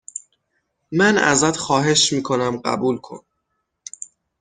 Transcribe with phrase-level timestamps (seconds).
[0.91, 3.21] من ازت خواهش می کنم قبول کن